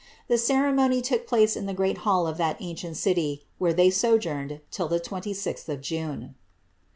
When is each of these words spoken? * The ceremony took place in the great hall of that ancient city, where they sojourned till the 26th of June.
* 0.17 0.27
The 0.29 0.39
ceremony 0.39 0.99
took 0.99 1.27
place 1.27 1.55
in 1.55 1.67
the 1.67 1.75
great 1.75 1.99
hall 1.99 2.25
of 2.25 2.37
that 2.37 2.57
ancient 2.59 2.97
city, 2.97 3.43
where 3.59 3.71
they 3.71 3.91
sojourned 3.91 4.61
till 4.71 4.87
the 4.87 4.99
26th 4.99 5.69
of 5.69 5.79
June. 5.79 6.33